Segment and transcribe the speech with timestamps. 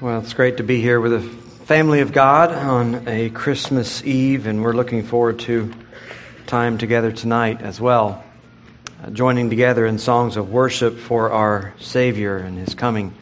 [0.00, 4.46] Well, it's great to be here with the family of God on a Christmas Eve,
[4.46, 5.74] and we're looking forward to
[6.46, 8.22] time together tonight as well,
[9.02, 13.12] uh, joining together in songs of worship for our Savior and His coming.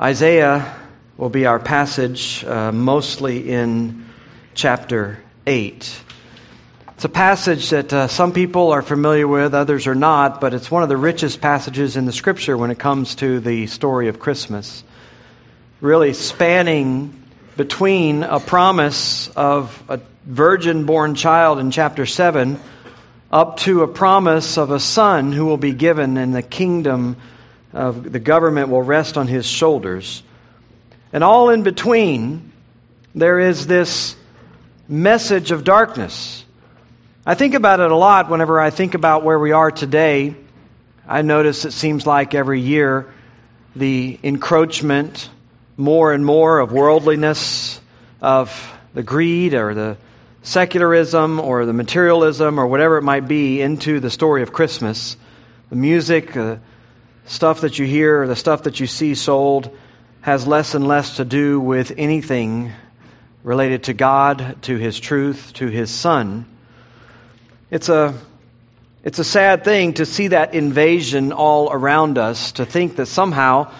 [0.00, 0.72] Isaiah
[1.16, 4.06] will be our passage, uh, mostly in
[4.54, 5.18] chapter
[5.48, 6.02] 8.
[6.94, 10.70] It's a passage that uh, some people are familiar with, others are not, but it's
[10.70, 14.20] one of the richest passages in the Scripture when it comes to the story of
[14.20, 14.84] Christmas
[15.82, 17.12] really spanning
[17.56, 22.60] between a promise of a virgin born child in chapter 7
[23.32, 27.16] up to a promise of a son who will be given and the kingdom
[27.72, 30.22] of the government will rest on his shoulders.
[31.12, 32.52] And all in between,
[33.12, 34.14] there is this
[34.86, 36.44] message of darkness.
[37.26, 40.36] I think about it a lot whenever I think about where we are today.
[41.08, 43.12] I notice it seems like every year
[43.74, 45.28] the encroachment
[45.82, 47.80] more and more of worldliness,
[48.20, 49.96] of the greed or the
[50.42, 55.16] secularism or the materialism or whatever it might be into the story of Christmas.
[55.70, 56.60] The music, the
[57.26, 59.76] stuff that you hear, the stuff that you see sold
[60.20, 62.72] has less and less to do with anything
[63.42, 66.46] related to God, to His truth, to His Son.
[67.70, 68.14] It's a,
[69.02, 73.72] it's a sad thing to see that invasion all around us, to think that somehow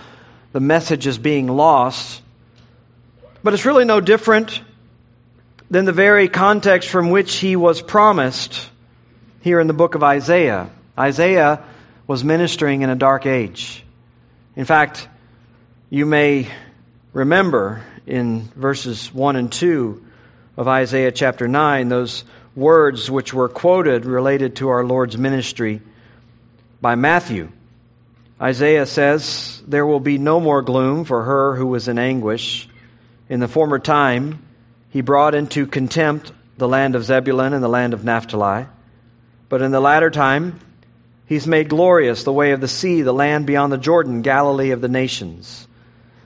[0.53, 2.23] the message is being lost.
[3.43, 4.61] But it's really no different
[5.71, 8.69] than the very context from which he was promised
[9.41, 10.71] here in the book of Isaiah.
[10.99, 11.65] Isaiah
[12.07, 13.85] was ministering in a dark age.
[14.55, 15.09] In fact,
[15.89, 16.49] you may
[17.13, 20.05] remember in verses 1 and 2
[20.57, 25.81] of Isaiah chapter 9 those words which were quoted related to our Lord's ministry
[26.83, 27.51] by Matthew.
[28.43, 32.69] Isaiah says, There will be no more gloom for her who was in anguish.
[33.29, 34.45] In the former time,
[34.91, 38.67] he brought into contempt the land of Zebulun and the land of Naphtali.
[39.49, 40.59] But in the latter time,
[41.27, 44.81] he's made glorious the way of the sea, the land beyond the Jordan, Galilee of
[44.81, 45.69] the nations.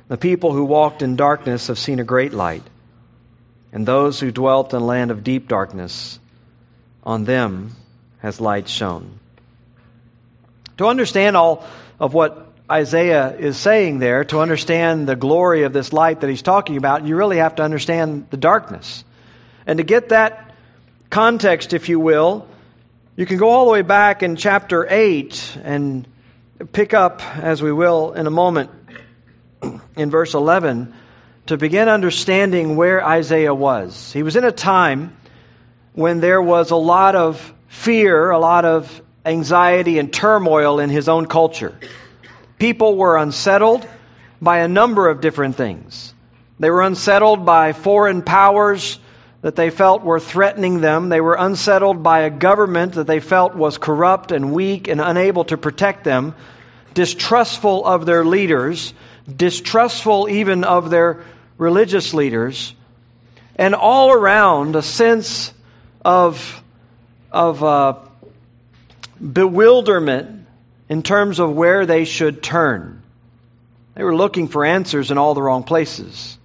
[0.09, 2.62] The people who walked in darkness have seen a great light.
[3.72, 6.19] And those who dwelt in a land of deep darkness,
[7.04, 7.77] on them
[8.21, 9.21] has light shone.
[10.78, 11.66] To understand all
[11.99, 16.43] of what Isaiah is saying there, to understand the glory of this light that he's
[16.43, 19.05] talking about, you really have to understand the darkness.
[19.67, 20.55] And to get that
[21.11, 22.47] context, if you will,
[23.17, 26.07] you can go all the way back in chapter 8 and
[26.73, 28.71] pick up, as we will in a moment,
[29.97, 30.93] in verse 11
[31.47, 34.13] to begin understanding where Isaiah was.
[34.13, 35.17] He was in a time
[35.93, 41.09] when there was a lot of fear, a lot of anxiety and turmoil in his
[41.09, 41.78] own culture.
[42.59, 43.87] People were unsettled
[44.41, 46.14] by a number of different things.
[46.59, 48.98] They were unsettled by foreign powers
[49.42, 51.09] that they felt were threatening them.
[51.09, 55.44] They were unsettled by a government that they felt was corrupt and weak and unable
[55.44, 56.34] to protect them,
[56.94, 58.94] distrustful of their leaders,
[59.34, 61.22] distrustful even of their
[61.59, 62.75] religious leaders,
[63.56, 65.53] and all around a sense
[66.04, 66.62] of,
[67.31, 67.94] of uh,
[69.21, 70.47] bewilderment
[70.88, 73.03] in terms of where they should turn.
[73.94, 76.38] They were looking for answers in all the wrong places.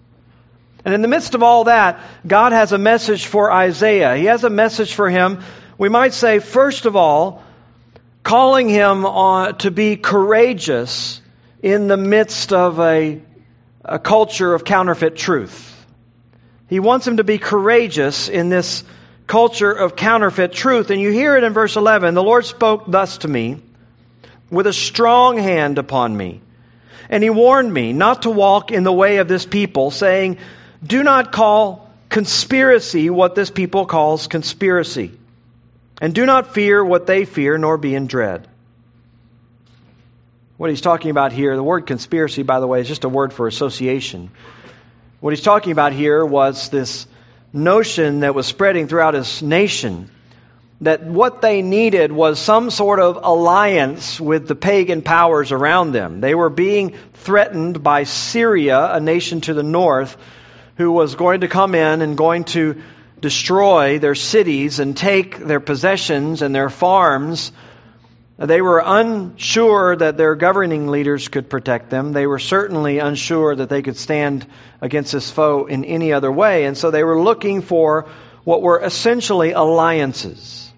[0.84, 4.16] And in the midst of all that, God has a message for Isaiah.
[4.16, 5.44] He has a message for him,
[5.78, 7.44] we might say, first of all,
[8.24, 11.22] calling him on, to be courageous
[11.62, 13.22] in the midst of a,
[13.84, 15.86] a culture of counterfeit truth.
[16.68, 18.84] He wants him to be courageous in this
[19.32, 20.90] culture of counterfeit truth.
[20.90, 23.62] And you hear it in verse 11 The Lord spoke thus to me
[24.50, 26.42] with a strong hand upon me.
[27.10, 30.38] And he warned me not to walk in the way of this people, saying,
[30.86, 35.18] Do not call conspiracy what this people calls conspiracy.
[36.02, 38.50] And do not fear what they fear, nor be in dread.
[40.58, 43.32] What he's talking about here, the word conspiracy, by the way, is just a word
[43.32, 44.30] for association.
[45.22, 47.08] What he's talking about here was this
[47.54, 50.10] notion that was spreading throughout his nation
[50.82, 56.22] that what they needed was some sort of alliance with the pagan powers around them.
[56.22, 60.18] They were being threatened by Syria, a nation to the north,
[60.78, 62.82] who was going to come in and going to
[63.20, 67.52] destroy their cities and take their possessions and their farms
[68.50, 72.12] they were unsure that their governing leaders could protect them.
[72.12, 74.48] They were certainly unsure that they could stand
[74.82, 76.66] against this foe in any other way.
[76.66, 78.08] And so they were looking for
[78.44, 80.72] what were essentially alliances.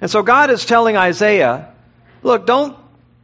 [0.00, 1.72] And so God is telling Isaiah,
[2.22, 2.76] look, don't,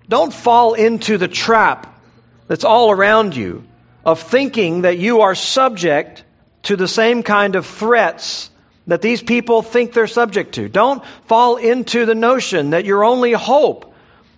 [0.08, 2.00] don't fall into the trap
[2.48, 3.64] that's all around you
[4.04, 6.24] of thinking that you are subject
[6.64, 8.50] to the same kind of threats
[8.86, 10.68] that these people think they're subject to.
[10.68, 13.94] Don't fall into the notion that your only hope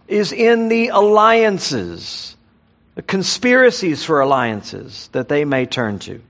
[0.07, 2.37] is in the alliances,
[2.95, 6.15] the conspiracies for alliances that they may turn to.
[6.15, 6.23] In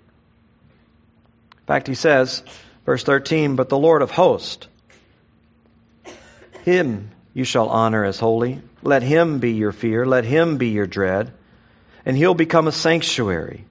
[1.67, 2.43] fact, he says,
[2.85, 4.69] verse 13, But the Lord of hosts,
[6.63, 8.61] him you shall honor as holy.
[8.83, 10.07] Let him be your fear.
[10.07, 11.33] Let him be your dread.
[12.07, 13.65] And he'll become a sanctuary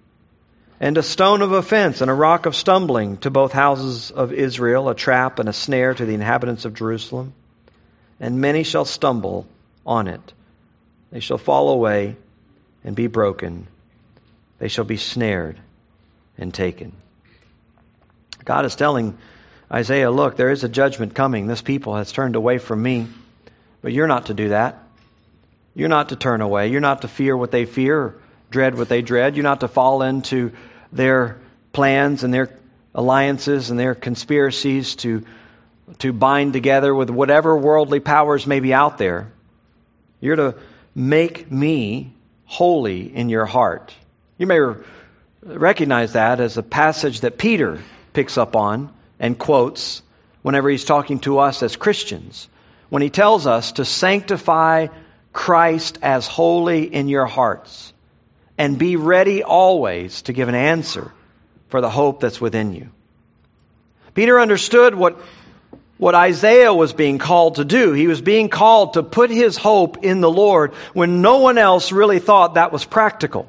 [0.84, 4.90] and a stone of offense and a rock of stumbling to both houses of Israel,
[4.90, 7.32] a trap and a snare to the inhabitants of Jerusalem.
[8.20, 9.48] And many shall stumble
[9.86, 10.34] on it.
[11.10, 12.18] They shall fall away
[12.84, 13.68] and be broken.
[14.60, 15.58] They shall be snared
[16.38, 16.92] and taken.
[18.44, 19.18] God is telling
[19.72, 21.48] Isaiah, look, there is a judgment coming.
[21.48, 23.08] This people has turned away from me.
[23.82, 24.84] But you're not to do that.
[25.76, 26.68] You're not to turn away.
[26.68, 28.16] You're not to fear what they fear,
[28.50, 29.38] dread what they dread.
[29.38, 30.52] You're not to fall into
[30.96, 31.40] their
[31.72, 32.58] plans and their
[32.96, 35.26] alliances and their conspiracies to,
[36.00, 39.32] to bind together with whatever worldly powers may be out there.
[40.22, 40.56] You're to
[40.96, 42.14] make me
[42.46, 43.94] holy in your heart.
[44.38, 44.60] You may
[45.42, 47.80] recognize that as a passage that Peter
[48.14, 50.02] picks up on and quotes
[50.42, 52.48] whenever he's talking to us as Christians
[52.90, 54.88] when he tells us to sanctify
[55.32, 57.93] Christ as holy in your hearts
[58.58, 61.12] and be ready always to give an answer
[61.70, 62.90] for the hope that's within you.
[64.14, 65.20] Peter understood what,
[65.98, 67.94] what Isaiah was being called to do.
[67.94, 71.92] He was being called to put his hope in the Lord when no one else
[71.92, 73.48] really thought that was practical.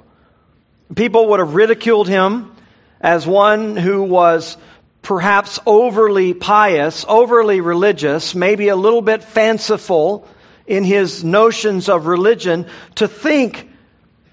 [0.95, 2.55] People would have ridiculed him
[3.01, 4.57] as one who was
[5.03, 10.27] perhaps overly pious, overly religious, maybe a little bit fanciful
[10.67, 13.69] in his notions of religion, to think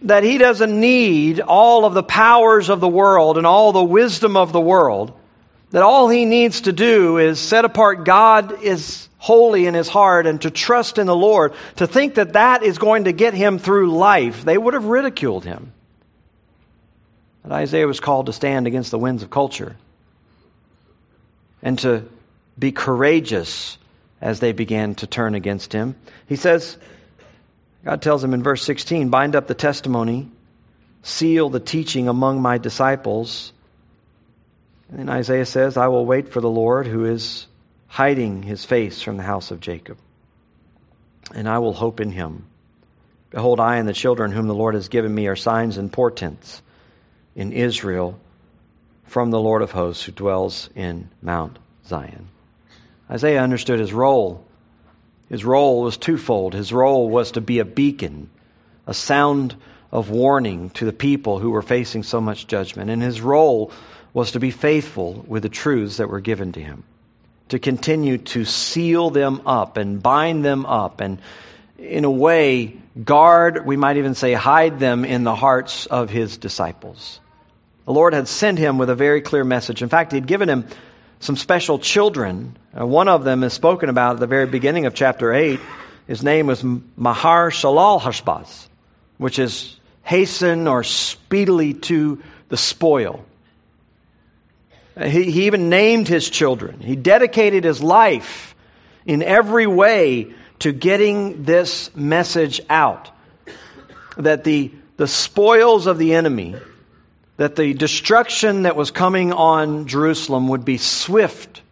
[0.03, 4.35] that he doesn't need all of the powers of the world and all the wisdom
[4.35, 5.13] of the world,
[5.71, 10.25] that all he needs to do is set apart God is holy in his heart
[10.25, 13.59] and to trust in the Lord, to think that that is going to get him
[13.59, 15.71] through life, they would have ridiculed him.
[17.43, 19.75] But Isaiah was called to stand against the winds of culture
[21.61, 22.05] and to
[22.57, 23.77] be courageous
[24.19, 25.95] as they began to turn against him.
[26.27, 26.77] He says,
[27.83, 30.29] God tells him in verse 16, bind up the testimony,
[31.01, 33.53] seal the teaching among my disciples.
[34.89, 37.47] And then Isaiah says, I will wait for the Lord who is
[37.87, 39.97] hiding his face from the house of Jacob,
[41.33, 42.45] and I will hope in him.
[43.31, 46.61] Behold, I and the children whom the Lord has given me are signs and portents
[47.35, 48.19] in Israel
[49.05, 52.27] from the Lord of hosts who dwells in Mount Zion.
[53.09, 54.45] Isaiah understood his role.
[55.31, 56.53] His role was twofold.
[56.53, 58.29] His role was to be a beacon,
[58.85, 59.55] a sound
[59.89, 62.89] of warning to the people who were facing so much judgment.
[62.89, 63.71] And his role
[64.13, 66.83] was to be faithful with the truths that were given to him,
[67.47, 71.17] to continue to seal them up and bind them up and,
[71.77, 76.35] in a way, guard, we might even say, hide them in the hearts of his
[76.35, 77.21] disciples.
[77.85, 79.81] The Lord had sent him with a very clear message.
[79.81, 80.67] In fact, He had given him
[81.21, 82.57] some special children.
[82.77, 85.59] Uh, one of them is spoken about at the very beginning of chapter 8.
[86.07, 88.67] His name was Maher-shalal-hash-baz,
[89.17, 93.23] which is hasten or speedily to the spoil.
[94.97, 96.79] Uh, he, he even named his children.
[96.79, 98.55] He dedicated his life
[99.05, 103.11] in every way to getting this message out
[104.17, 106.55] that the, the spoils of the enemy
[107.41, 111.63] that the destruction that was coming on Jerusalem would be swift,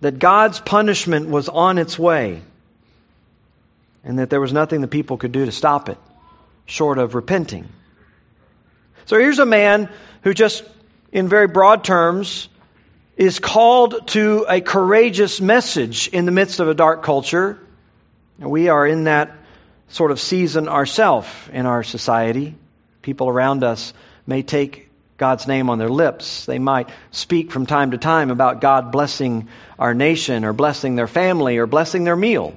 [0.00, 2.42] that God's punishment was on its way,
[4.02, 5.98] and that there was nothing the people could do to stop it,
[6.66, 7.68] short of repenting.
[9.06, 9.88] So here's a man
[10.24, 10.64] who, just
[11.12, 12.48] in very broad terms,
[13.16, 17.56] is called to a courageous message in the midst of a dark culture.
[18.36, 19.30] We are in that
[19.90, 22.56] sort of season ourselves in our society.
[23.02, 23.94] People around us
[24.26, 24.87] may take
[25.18, 26.46] God's name on their lips.
[26.46, 29.48] They might speak from time to time about God blessing
[29.78, 32.56] our nation or blessing their family or blessing their meal.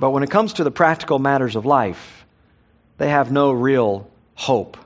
[0.00, 2.24] But when it comes to the practical matters of life,
[2.96, 4.78] they have no real hope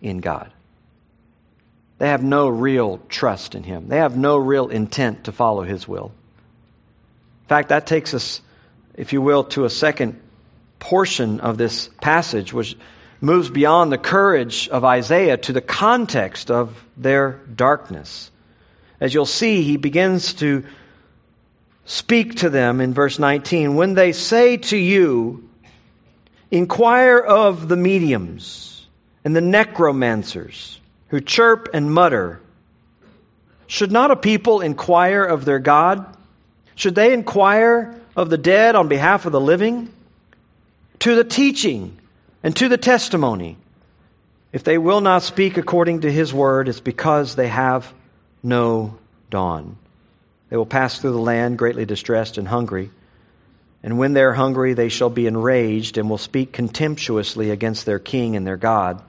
[0.00, 0.50] in God.
[1.98, 3.88] They have no real trust in Him.
[3.88, 6.12] They have no real intent to follow His will.
[7.44, 8.40] In fact, that takes us,
[8.94, 10.18] if you will, to a second
[10.78, 12.76] portion of this passage, which
[13.20, 18.30] moves beyond the courage of Isaiah to the context of their darkness.
[19.00, 20.64] As you'll see, he begins to
[21.84, 23.74] speak to them in verse 19.
[23.74, 25.50] When they say to you,
[26.50, 28.88] Inquire of the mediums
[29.24, 32.40] and the necromancers who chirp and mutter.
[33.68, 36.16] Should not a people inquire of their God?
[36.74, 39.92] Should they inquire of the dead on behalf of the living?
[41.00, 41.99] To the teaching
[42.42, 43.56] and to the testimony.
[44.52, 47.92] If they will not speak according to his word, it's because they have
[48.42, 48.98] no
[49.30, 49.76] dawn.
[50.48, 52.90] They will pass through the land greatly distressed and hungry.
[53.82, 57.98] And when they are hungry, they shall be enraged and will speak contemptuously against their
[57.98, 59.02] king and their God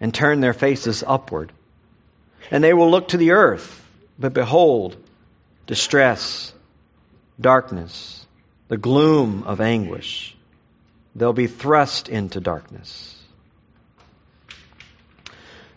[0.00, 1.52] and turn their faces upward.
[2.50, 3.86] And they will look to the earth,
[4.18, 4.96] but behold,
[5.66, 6.52] distress,
[7.40, 8.26] darkness,
[8.68, 10.33] the gloom of anguish.
[11.14, 13.22] They'll be thrust into darkness.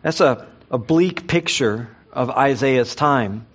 [0.02, 3.46] That's a, a bleak picture of Isaiah's time.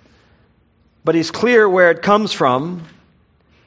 [1.04, 2.84] But he's clear where it comes from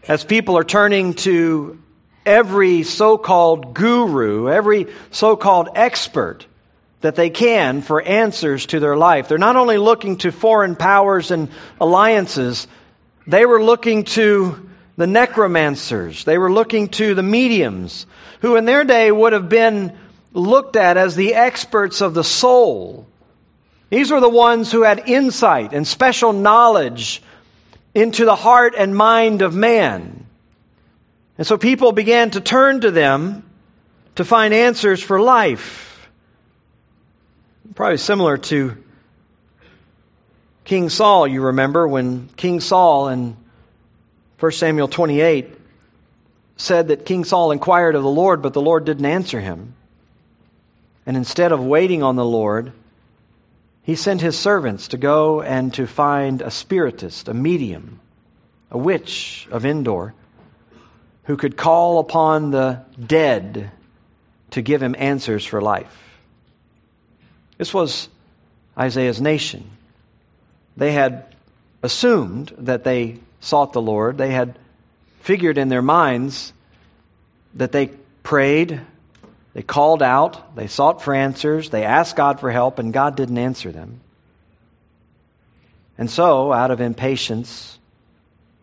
[0.08, 1.82] as people are turning to
[2.26, 6.46] every so called guru, every so called expert
[7.02, 9.28] that they can for answers to their life.
[9.28, 12.68] They're not only looking to foreign powers and alliances,
[13.28, 18.06] they were looking to the necromancers, they were looking to the mediums,
[18.42, 19.98] who in their day would have been
[20.34, 23.08] looked at as the experts of the soul.
[23.90, 27.22] These were the ones who had insight and special knowledge
[27.94, 30.26] into the heart and mind of man.
[31.38, 33.44] And so people began to turn to them
[34.16, 36.10] to find answers for life.
[37.74, 38.78] Probably similar to
[40.64, 43.38] King Saul, you remember, when King Saul in
[44.40, 45.56] 1 Samuel 28
[46.58, 49.76] said that King Saul inquired of the Lord, but the Lord didn't answer him.
[51.06, 52.74] And instead of waiting on the Lord,
[53.84, 58.00] he sent his servants to go and to find a spiritist, a medium,
[58.72, 60.14] a witch of Endor,
[61.26, 63.72] who could call upon the dead
[64.52, 66.20] to give him answers for life.
[67.58, 68.10] This was
[68.78, 69.70] Isaiah's nation.
[70.76, 71.26] They had
[71.84, 74.18] assumed that they sought the Lord.
[74.18, 74.58] They had
[75.22, 76.52] figured in their minds
[77.54, 77.88] that they
[78.24, 78.82] prayed,
[79.54, 83.38] they called out, they sought for answers, they asked God for help, and God didn't
[83.38, 84.02] answer them.
[85.98, 87.80] And so, out of impatience,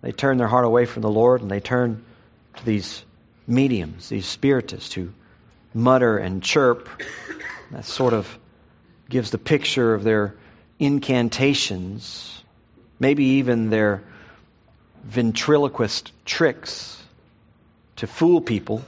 [0.03, 2.05] they turned their heart away from the Lord and they turned
[2.57, 3.05] to these
[3.47, 5.11] mediums, these spiritists who
[5.73, 6.89] mutter and chirp.
[7.71, 8.39] That sort of
[9.09, 10.35] gives the picture of their
[10.79, 12.43] incantations,
[12.99, 14.03] maybe even their
[15.03, 17.03] ventriloquist tricks
[17.97, 18.85] to fool people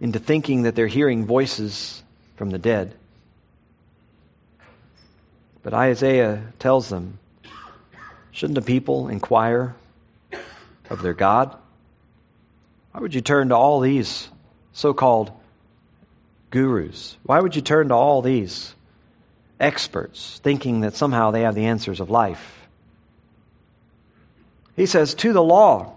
[0.00, 2.02] into thinking that they're hearing voices
[2.36, 2.94] from the dead.
[5.62, 7.18] But Isaiah tells them
[8.32, 9.74] shouldn't the people inquire
[10.90, 11.56] of their God?
[12.92, 14.28] Why would you turn to all these
[14.72, 15.30] so called
[16.50, 17.16] gurus?
[17.22, 18.74] Why would you turn to all these
[19.60, 22.61] experts thinking that somehow they have the answers of life?
[24.76, 25.94] He says, To the law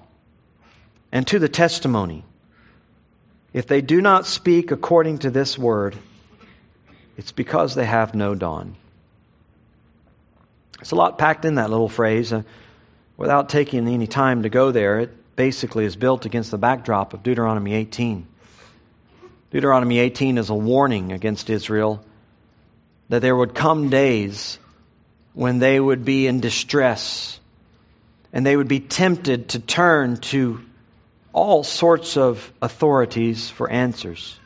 [1.12, 2.24] and to the testimony.
[3.54, 5.96] If they do not speak according to this word,
[7.18, 8.76] it's because they have no dawn.
[10.82, 12.34] It's a lot packed in that little phrase.
[12.34, 12.44] Uh,
[13.16, 17.24] without taking any time to go there, it basically is built against the backdrop of
[17.24, 18.28] Deuteronomy 18.
[19.52, 22.04] Deuteronomy 18 is a warning against Israel
[23.08, 24.60] that there would come days
[25.34, 27.40] when they would be in distress
[28.36, 30.62] and they would be tempted to turn to
[31.32, 34.38] all sorts of authorities for answers.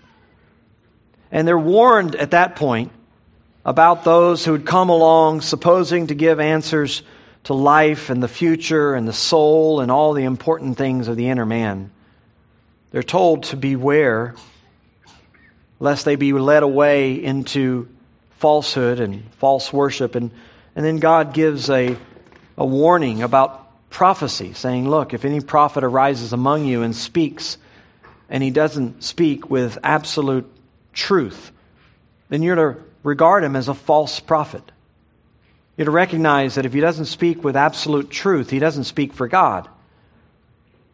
[1.32, 2.92] And they're warned at that point
[3.66, 7.02] about those who would come along supposing to give answers
[7.46, 11.30] to life and the future and the soul and all the important things of the
[11.30, 11.90] inner man.
[12.92, 14.36] They're told to beware
[15.80, 17.88] lest they be led away into
[18.38, 20.14] falsehood and false worship.
[20.14, 20.30] And,
[20.76, 21.98] and then God gives a,
[22.56, 23.59] a warning about
[23.90, 27.58] prophecy, saying, Look, if any prophet arises among you and speaks,
[28.30, 30.50] and he doesn't speak with absolute
[30.94, 31.52] truth,
[32.30, 34.64] then you're to regard him as a false prophet.
[35.78, 39.28] You're to recognize that if he doesn't speak with absolute truth, he doesn't speak for
[39.28, 39.68] God.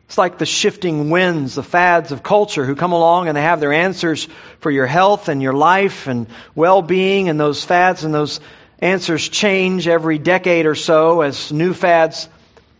[0.06, 3.60] It's like the shifting winds, the fads of culture who come along and they have
[3.60, 4.28] their answers
[4.60, 8.40] for your health and your life and well being, and those fads and those
[8.80, 12.30] answers change every decade or so as new fads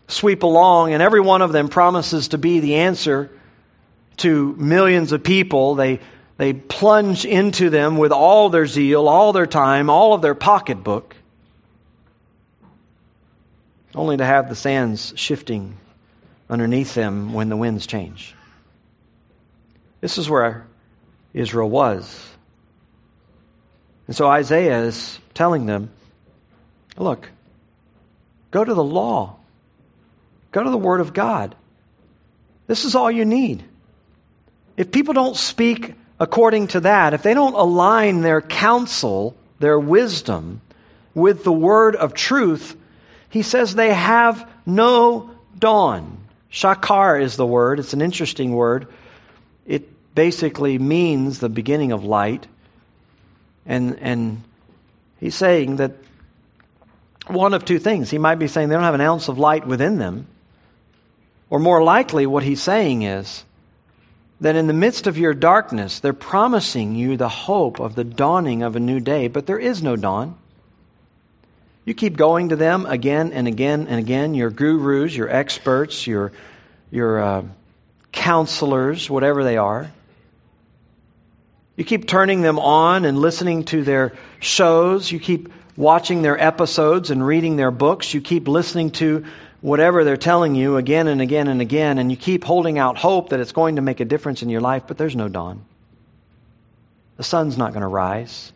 [0.08, 3.30] sweep along, and every one of them promises to be the answer
[4.18, 5.76] to millions of people.
[5.76, 6.00] They,
[6.38, 11.16] they plunge into them with all their zeal, all their time, all of their pocketbook,
[13.94, 15.78] only to have the sands shifting
[16.50, 18.36] underneath them when the winds change.
[20.02, 20.68] This is where
[21.34, 22.30] Israel was.
[24.08, 25.90] And so Isaiah is telling them
[26.98, 27.30] look,
[28.52, 29.38] go to the law,
[30.56, 31.54] go to the Word of God.
[32.66, 33.64] This is all you need.
[34.78, 40.62] If people don't speak according to that, if they don't align their counsel, their wisdom,
[41.14, 42.76] with the word of truth,
[43.30, 46.18] he says they have no dawn.
[46.52, 47.80] Shakar is the word.
[47.80, 48.88] It's an interesting word.
[49.66, 52.48] It basically means the beginning of light.
[53.66, 54.44] And, and
[55.20, 55.94] he's saying that
[57.28, 58.10] one of two things.
[58.10, 60.28] He might be saying they don't have an ounce of light within them.
[61.50, 63.44] Or more likely, what he's saying is
[64.42, 68.64] that in the midst of your darkness, they're promising you the hope of the dawning
[68.64, 70.38] of a new day, but there is no dawn.
[71.86, 76.32] You keep going to them again and again and again, your gurus, your experts, your,
[76.90, 77.44] your uh,
[78.12, 79.92] counselors, whatever they are.
[81.76, 85.12] You keep turning them on and listening to their shows.
[85.12, 88.14] You keep watching their episodes and reading their books.
[88.14, 89.26] You keep listening to
[89.66, 93.30] whatever they're telling you again and again and again, and you keep holding out hope
[93.30, 95.66] that it's going to make a difference in your life, but there's no dawn.
[97.18, 98.54] The sun's not going to rise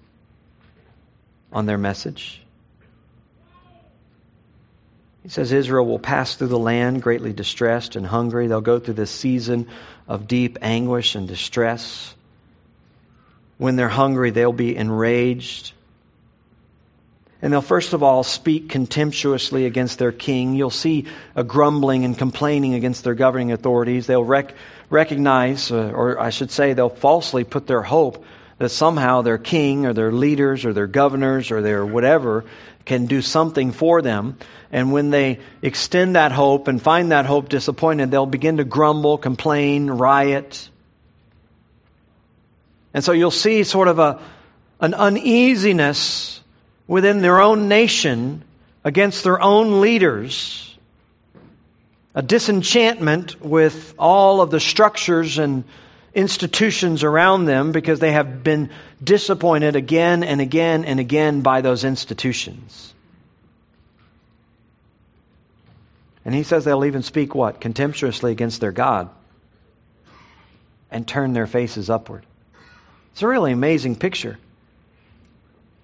[1.52, 2.44] on their message.
[5.24, 8.46] He says Israel will pass through the land greatly distressed and hungry.
[8.46, 9.68] They'll go through this season
[10.08, 12.14] of deep anguish and distress.
[13.58, 15.74] When they're hungry, they'll be enraged.
[17.42, 20.56] And they'll first of all speak contemptuously against their king.
[20.56, 21.06] You'll see
[21.36, 24.08] a grumbling and complaining against their governing authorities.
[24.08, 24.54] They'll rec-
[24.90, 28.26] recognize, uh, or I should say, they'll falsely put their hope
[28.58, 32.44] that somehow their king or their leaders or their governors or their whatever
[32.86, 34.38] can do something for them.
[34.72, 39.18] And when they extend that hope and find that hope disappointed, they'll begin to grumble,
[39.18, 40.70] complain, riot.
[42.94, 44.20] And so you'll see sort of a,
[44.82, 46.42] an uneasiness
[46.90, 48.44] within their own nation
[48.84, 50.76] against their own leaders,
[52.16, 55.64] a disenchantment with all of the structures and
[56.16, 58.72] institutions around them because they have been
[59.02, 62.96] disappointed again and again and again by those institutions.
[66.26, 67.62] And he says they'll even speak what?
[67.62, 69.12] Contemptuously against their God
[70.90, 72.26] and turn their faces upward.
[73.12, 74.40] It's a really amazing picture.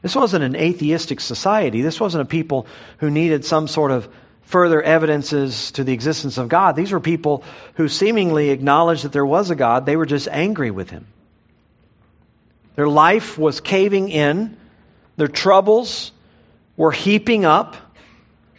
[0.05, 1.81] This wasn't an atheistic society.
[1.81, 2.67] This wasn't a people
[2.99, 4.07] who needed some sort of
[4.43, 6.75] further evidences to the existence of God.
[6.75, 9.87] These were people who seemingly acknowledged that there was a God.
[9.87, 11.07] They were just angry with him.
[12.75, 14.55] Their life was caving in,
[15.17, 16.11] their troubles
[16.77, 17.75] were heaping up.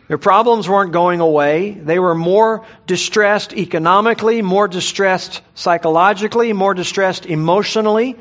[0.08, 1.70] Their problems weren't going away.
[1.70, 8.16] They were more distressed economically, more distressed psychologically, more distressed emotionally.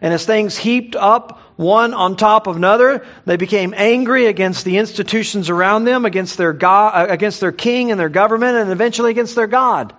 [0.00, 4.78] And as things heaped up one on top of another, they became angry against the
[4.78, 9.10] institutions around them, against their God, uh, against their king and their government, and eventually
[9.10, 9.92] against their God.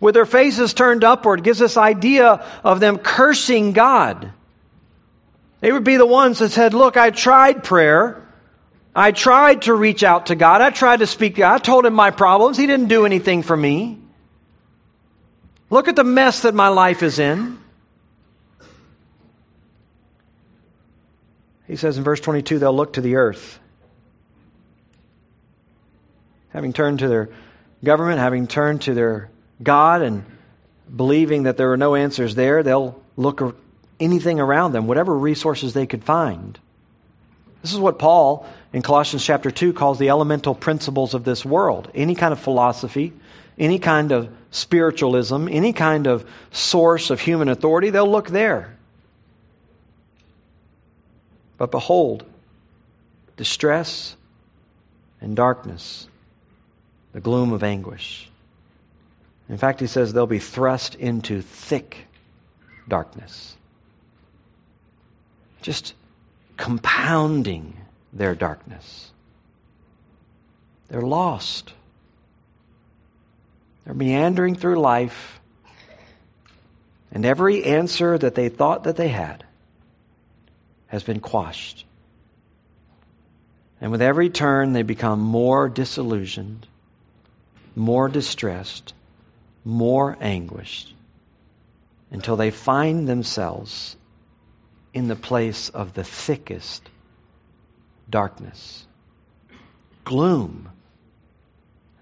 [0.00, 4.32] With their faces turned upward gives this idea of them cursing God.
[5.60, 8.26] They would be the ones that said, Look, I tried prayer.
[8.92, 10.62] I tried to reach out to God.
[10.62, 11.54] I tried to speak to God.
[11.54, 12.56] I told him my problems.
[12.56, 13.98] He didn't do anything for me.
[15.68, 17.60] Look at the mess that my life is in.
[21.70, 23.60] He says in verse 22 they'll look to the earth.
[26.48, 27.28] Having turned to their
[27.84, 29.30] government, having turned to their
[29.62, 30.24] God, and
[30.94, 33.56] believing that there are no answers there, they'll look
[34.00, 36.58] anything around them, whatever resources they could find.
[37.62, 41.88] This is what Paul in Colossians chapter 2 calls the elemental principles of this world.
[41.94, 43.12] Any kind of philosophy,
[43.56, 48.76] any kind of spiritualism, any kind of source of human authority, they'll look there.
[51.60, 52.24] But behold,
[53.36, 54.16] distress
[55.20, 56.08] and darkness,
[57.12, 58.30] the gloom of anguish.
[59.46, 62.06] In fact, he says they'll be thrust into thick
[62.88, 63.58] darkness,
[65.60, 65.92] just
[66.56, 67.76] compounding
[68.10, 69.10] their darkness.
[70.88, 71.74] They're lost.
[73.84, 75.40] They're meandering through life,
[77.12, 79.44] and every answer that they thought that they had
[80.90, 81.84] has been quashed.
[83.80, 86.66] And with every turn, they become more disillusioned,
[87.74, 88.92] more distressed,
[89.64, 90.94] more anguished,
[92.10, 93.96] until they find themselves
[94.92, 96.90] in the place of the thickest
[98.10, 98.86] darkness,
[100.04, 100.68] gloom,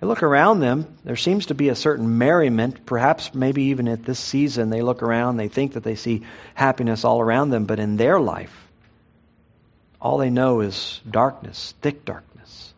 [0.00, 0.86] They look around them.
[1.04, 2.86] There seems to be a certain merriment.
[2.86, 6.22] Perhaps, maybe even at this season, they look around, they think that they see
[6.54, 8.67] happiness all around them, but in their life,
[10.00, 12.72] all they know is darkness, thick darkness.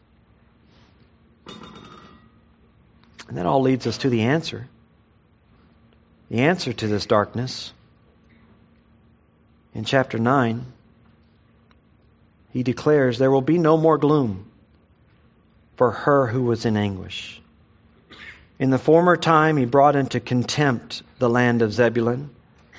[3.29, 4.69] And that all leads us to the answer.
[6.31, 7.73] The answer to this darkness.
[9.75, 10.67] In chapter 9,
[12.53, 14.51] he declares, There will be no more gloom
[15.77, 17.41] for her who was in anguish.
[18.59, 22.31] In the former time, he brought into contempt the land of Zebulun,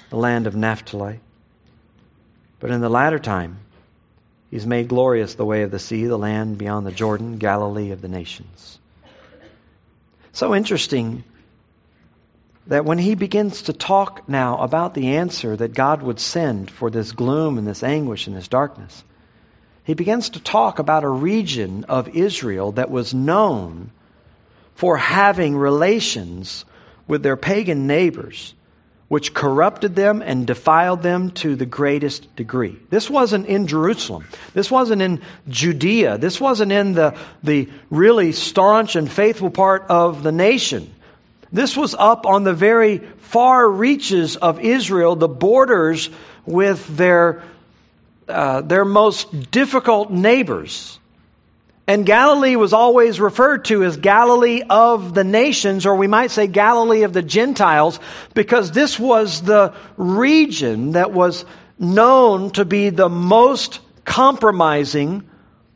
[0.10, 1.20] the land of Naphtali.
[2.60, 3.60] But in the latter time,
[4.52, 8.02] he's made glorious the way of the sea, the land beyond the Jordan, Galilee of
[8.02, 8.78] the nations.
[10.34, 11.24] So interesting
[12.68, 16.90] that when he begins to talk now about the answer that God would send for
[16.90, 19.04] this gloom and this anguish and this darkness,
[19.84, 23.92] he begins to talk about a region of Israel that was known
[24.76, 26.66] for having relations
[27.08, 28.54] with their pagan neighbors,
[29.12, 32.80] which corrupted them and defiled them to the greatest degree.
[32.90, 34.26] This wasn't in Jerusalem.
[34.54, 35.20] This wasn't in
[35.50, 36.18] Judea.
[36.18, 40.94] This wasn't in the, the really staunch and faithful part of the nation.
[41.52, 46.10] This was up on the very far reaches of Israel, the borders
[46.46, 47.44] with their
[48.30, 51.01] uh, their most difficult neighbors.
[51.88, 56.48] And Galilee was always referred to as Galilee of the nations, or we might say
[56.48, 58.00] Galilee of the Gentiles,
[58.34, 61.44] because this was the region that was
[61.80, 65.28] known to be the most compromising,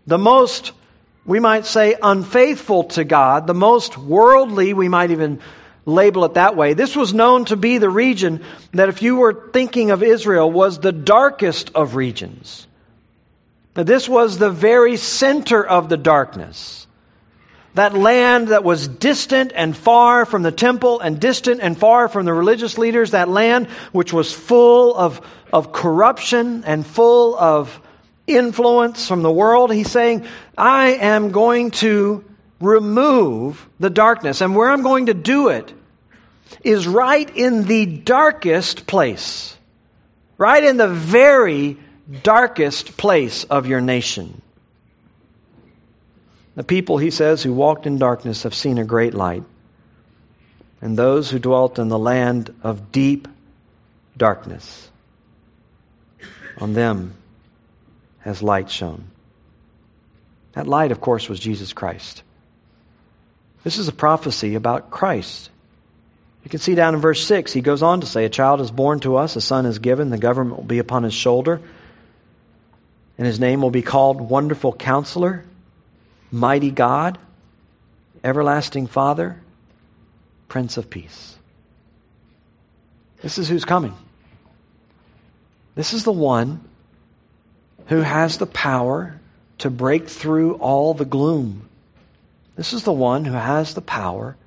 [0.05, 0.71] the most,
[1.25, 5.39] we might say, unfaithful to God, the most worldly, we might even
[5.85, 6.73] label it that way.
[6.73, 10.79] This was known to be the region that, if you were thinking of Israel, was
[10.79, 12.67] the darkest of regions.
[13.75, 16.87] Now, this was the very center of the darkness.
[17.73, 22.25] That land that was distant and far from the temple and distant and far from
[22.25, 25.19] the religious leaders, that land which was full of,
[25.51, 27.81] of corruption and full of
[28.27, 29.73] influence from the world.
[29.73, 30.25] He's saying,
[30.57, 32.23] I am going to
[32.61, 34.39] remove the darkness.
[34.39, 35.73] And where I'm going to do it
[36.63, 39.57] is right in the darkest place,
[40.37, 41.77] right in the very
[42.23, 44.41] darkest place of your nation.
[46.55, 49.43] The people, he says, who walked in darkness have seen a great light.
[50.81, 53.27] And those who dwelt in the land of deep
[54.17, 54.89] darkness,
[56.57, 57.13] on them
[58.19, 59.05] has light shone.
[60.53, 62.23] That light, of course, was Jesus Christ.
[63.63, 65.49] This is a prophecy about Christ.
[66.43, 68.71] You can see down in verse 6, he goes on to say, A child is
[68.71, 71.59] born to us, a son is given, the government will be upon his shoulder,
[73.17, 75.45] and his name will be called Wonderful Counselor,
[76.31, 77.17] Mighty God,
[78.23, 79.41] Everlasting Father,
[80.47, 81.37] Prince of Peace.
[83.21, 83.93] This is who's coming.
[85.75, 86.61] This is the one
[87.87, 89.19] who has the power
[89.59, 91.65] to break through all the gloom
[92.55, 94.37] this is the one who has the power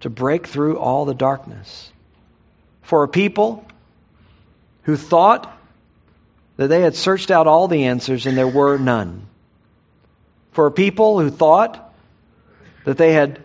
[0.00, 1.92] to break through all the darkness.
[2.82, 3.64] For a people
[4.82, 5.55] who thought
[6.56, 9.26] that they had searched out all the answers and there were none.
[10.52, 11.94] For people who thought
[12.84, 13.40] that they had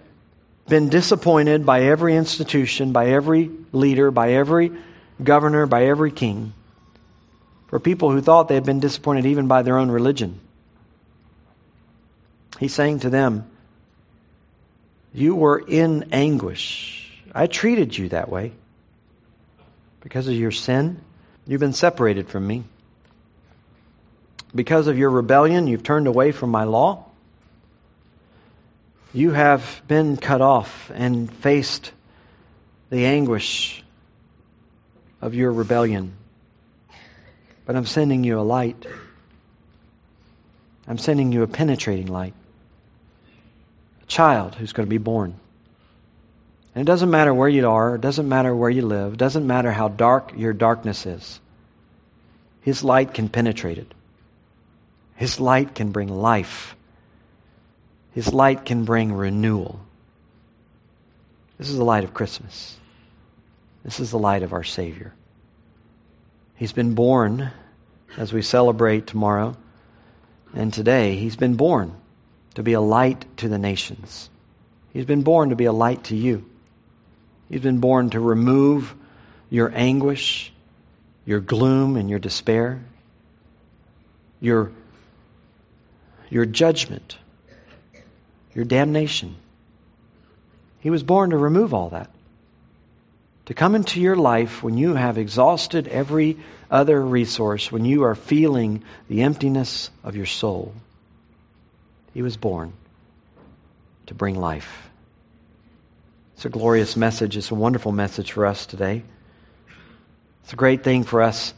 [0.68, 4.72] been disappointed by every institution, by every leader, by every
[5.22, 6.54] governor, by every king.
[7.68, 10.40] For people who thought they had been disappointed even by their own religion.
[12.60, 13.50] He's saying to them,
[15.14, 17.12] you were in anguish.
[17.34, 18.54] I treated you that way.
[20.02, 21.02] Because of your sin,
[21.46, 22.64] you've been separated from me.
[24.54, 27.06] Because of your rebellion, you've turned away from my law.
[29.14, 31.92] You have been cut off and faced
[32.90, 33.84] the anguish
[35.22, 36.14] of your rebellion.
[37.66, 38.86] But I'm sending you a light.
[40.88, 42.34] I'm sending you a penetrating light
[44.02, 45.36] A child who's going to be born.
[46.74, 49.46] And it doesn't matter where you are, it doesn't matter where you live, it doesn't
[49.46, 51.40] matter how dark your darkness is.
[52.62, 53.94] His light can penetrate it.
[55.22, 56.76] His light can bring life.
[58.16, 59.80] His light can bring renewal.
[61.60, 62.76] This is the light of Christmas.
[63.84, 65.14] This is the light of our Savior.
[66.56, 67.52] He's been born
[68.18, 69.56] as we celebrate tomorrow.
[70.56, 71.94] And today, He's been born
[72.56, 74.32] to be a light to the nations.
[74.92, 76.50] He's been born to be a light to you.
[77.48, 78.96] He's been born to remove
[79.52, 80.52] your anguish,
[81.26, 82.82] your gloom, and your despair,
[84.40, 84.72] your,
[86.32, 87.18] your judgment,
[88.56, 89.36] your damnation.
[90.80, 92.10] He was born to remove all that.
[93.46, 96.38] To come into your life when you have exhausted every
[96.72, 100.74] other resource, when you are feeling the emptiness of your soul.
[102.14, 102.74] He was born
[104.06, 104.90] to bring life.
[106.36, 107.36] It's a glorious message.
[107.36, 109.04] It's a wonderful message for us today.
[110.44, 111.54] It's a great thing for us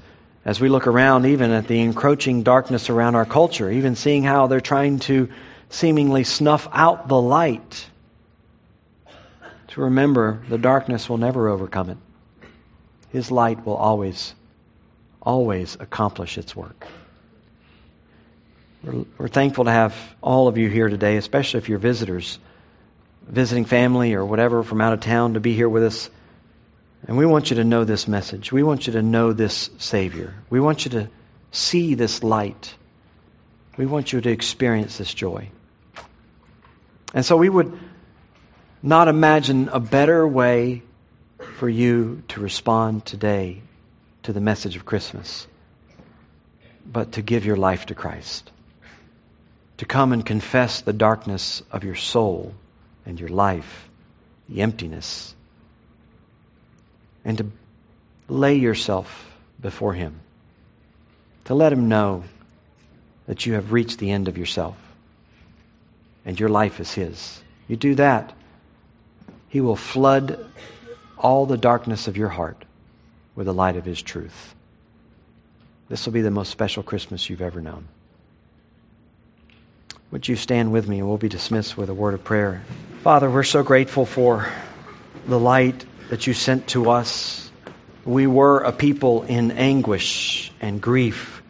[0.46, 4.48] as we look around, even at the encroaching darkness around our culture, even seeing how
[4.48, 5.30] they're trying to
[5.70, 7.90] seemingly snuff out the light.
[9.70, 11.98] To remember the darkness will never overcome it.
[13.10, 14.36] His light will always,
[15.22, 16.88] always accomplish its work.
[18.84, 22.38] We're, we're thankful to have all of you here today, especially if you're visitors,
[23.28, 26.10] visiting family or whatever from out of town to be here with us.
[27.08, 28.52] And we want you to know this message.
[28.52, 30.34] We want you to know this Savior.
[30.50, 31.10] We want you to
[31.52, 32.76] see this light.
[33.78, 35.50] We want you to experience this joy.
[37.14, 37.78] And so we would
[38.82, 40.82] not imagine a better way
[41.58, 43.62] for you to respond today
[44.24, 45.48] to the message of Christmas,
[46.86, 48.52] but to give your life to Christ.
[49.78, 52.54] To come and confess the darkness of your soul
[53.06, 53.90] and your life,
[54.48, 55.36] the emptiness
[57.26, 57.52] and to
[58.28, 60.20] lay yourself before Him,
[61.46, 62.24] to let Him know
[63.28, 64.78] that you have reached the end of yourself
[66.26, 67.42] and your life is His.
[67.68, 68.34] You do that,
[69.50, 70.46] He will flood
[71.18, 72.66] all the darkness of your heart
[73.36, 74.56] with the light of His truth.
[75.90, 77.88] This will be the most special Christmas you've ever known.
[80.12, 82.62] Would you stand with me and we'll be dismissed with a word of prayer?
[83.02, 84.48] Father, we're so grateful for
[85.28, 87.50] the light that you sent to us.
[88.06, 91.42] We were a people in anguish and grief.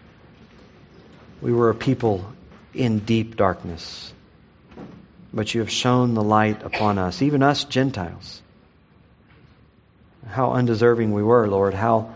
[1.42, 2.34] We were a people
[2.74, 4.14] in deep darkness.
[5.34, 8.42] But you have shone the light upon us, even us Gentiles.
[10.26, 11.74] How undeserving we were, Lord.
[11.74, 12.14] How,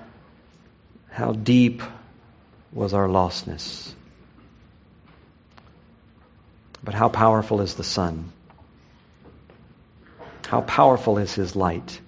[1.09, 1.83] how deep
[2.71, 3.91] was our lostness.
[6.81, 8.31] But how powerful is the sun?
[10.47, 11.99] How powerful is his light?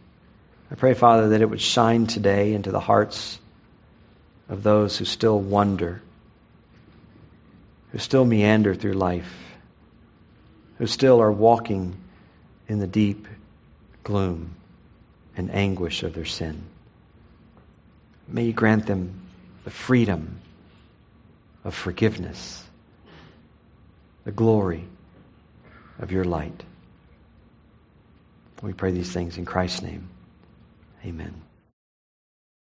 [0.71, 3.39] I pray, Father, that it would shine today into the hearts
[4.49, 6.01] of those who still wonder,
[7.91, 9.33] who still meander through life,
[10.77, 11.95] who still are walking
[12.67, 13.27] in the deep
[14.03, 14.55] gloom
[15.35, 16.63] and anguish of their sin.
[18.27, 19.21] May you grant them
[19.63, 20.39] the freedom
[21.63, 22.63] of forgiveness,
[24.23, 24.83] the glory
[25.97, 26.63] of your light.
[28.61, 30.09] We pray these things in Christ's name.
[31.05, 31.48] Amen.